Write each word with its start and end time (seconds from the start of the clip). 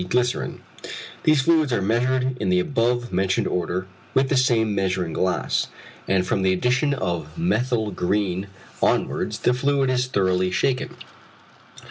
Glycerine 0.09 0.61
These 1.25 1.43
fluids 1.43 1.71
are 1.71 1.79
measured 1.79 2.35
in 2.39 2.49
the 2.49 2.59
above 2.59 3.13
mentioned 3.13 3.45
order, 3.47 3.85
with 4.15 4.29
the 4.29 4.35
same 4.35 4.73
measuring 4.73 5.13
glass; 5.13 5.67
and 6.07 6.25
from 6.25 6.41
the 6.41 6.51
addition 6.53 6.95
of 6.95 7.37
methyl 7.37 7.91
green 7.91 8.47
onwards 8.81 9.37
the 9.37 9.53
fluid 9.53 9.91
is 9.91 10.07
thoroughly 10.07 10.49
shaken. 10.49 10.97